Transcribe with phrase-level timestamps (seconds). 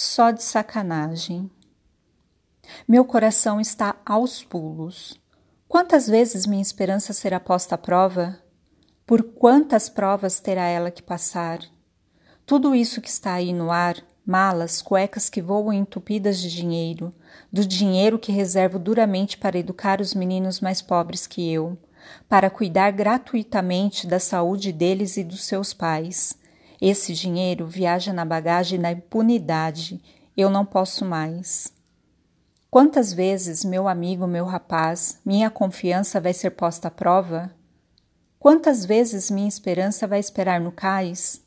[0.00, 1.50] só de sacanagem.
[2.86, 5.20] Meu coração está aos pulos.
[5.66, 8.38] Quantas vezes minha esperança será posta à prova?
[9.04, 11.58] Por quantas provas terá ela que passar?
[12.46, 17.12] Tudo isso que está aí no ar, malas, cuecas que voam entupidas de dinheiro,
[17.52, 21.76] do dinheiro que reservo duramente para educar os meninos mais pobres que eu,
[22.28, 26.37] para cuidar gratuitamente da saúde deles e dos seus pais.
[26.80, 30.00] Esse dinheiro viaja na bagagem da impunidade.
[30.36, 31.72] Eu não posso mais.
[32.70, 37.50] Quantas vezes, meu amigo, meu rapaz, minha confiança vai ser posta à prova?
[38.38, 41.40] Quantas vezes minha esperança vai esperar no cais?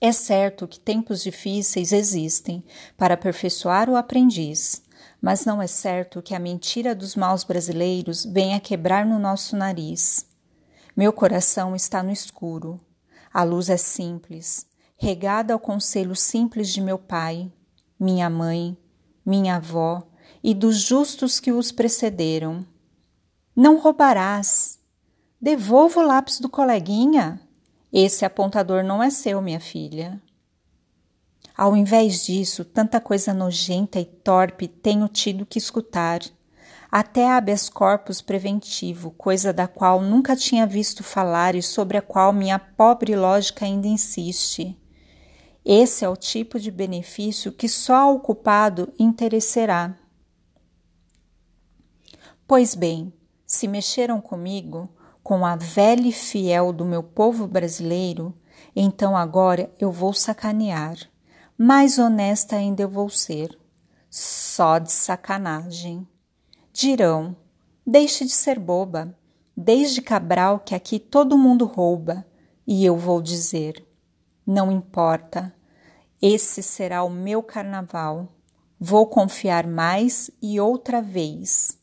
[0.00, 2.62] É certo que tempos difíceis existem
[2.96, 4.80] para aperfeiçoar o aprendiz,
[5.20, 10.24] mas não é certo que a mentira dos maus brasileiros venha quebrar no nosso nariz.
[10.96, 12.80] Meu coração está no escuro.
[13.32, 17.50] A luz é simples, regada ao conselho simples de meu pai,
[17.98, 18.76] minha mãe,
[19.24, 20.06] minha avó
[20.42, 22.64] e dos justos que os precederam.
[23.54, 24.78] Não roubarás.
[25.40, 27.40] Devolva o lápis do coleguinha.
[27.92, 30.20] Esse apontador não é seu, minha filha.
[31.56, 36.20] Ao invés disso, tanta coisa nojenta e torpe tenho tido que escutar.
[36.90, 42.32] Até habeas corpus preventivo, coisa da qual nunca tinha visto falar e sobre a qual
[42.32, 44.76] minha pobre lógica ainda insiste.
[45.64, 49.94] Esse é o tipo de benefício que só ao culpado interessará.
[52.46, 53.12] Pois bem,
[53.46, 54.88] se mexeram comigo,
[55.22, 58.34] com a velha e fiel do meu povo brasileiro,
[58.74, 60.96] então agora eu vou sacanear
[61.60, 63.58] mais honesta ainda eu vou ser.
[64.08, 66.06] Só de sacanagem.
[66.80, 67.34] Dirão:
[67.84, 69.12] deixe de ser boba,
[69.56, 72.24] desde Cabral que aqui todo mundo rouba.
[72.64, 73.84] E eu vou dizer:
[74.46, 75.52] não importa,
[76.22, 78.28] esse será o meu carnaval.
[78.78, 81.76] Vou confiar mais e outra vez.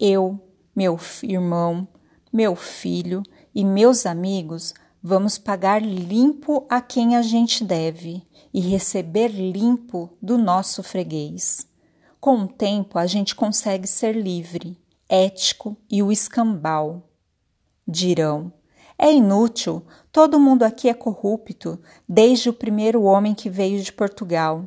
[0.00, 0.40] Eu,
[0.74, 1.86] meu irmão,
[2.32, 3.22] meu filho
[3.54, 4.72] e meus amigos
[5.02, 11.68] vamos pagar limpo a quem a gente deve e receber limpo do nosso freguês.
[12.24, 17.10] Com o tempo, a gente consegue ser livre, ético e o escambau.
[17.86, 18.50] Dirão:
[18.96, 24.66] é inútil, todo mundo aqui é corrupto, desde o primeiro homem que veio de Portugal.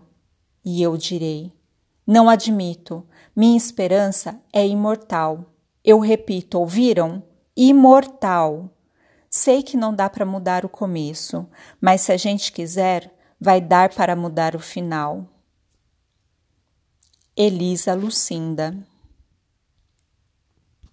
[0.64, 1.52] E eu direi:
[2.06, 3.04] não admito,
[3.36, 5.52] minha esperança é imortal.
[5.84, 7.24] Eu repito, ouviram?
[7.56, 8.70] Imortal.
[9.32, 11.50] Sei que não dá para mudar o começo,
[11.82, 15.28] mas se a gente quiser, vai dar para mudar o final.
[17.38, 18.74] Elisa Lucinda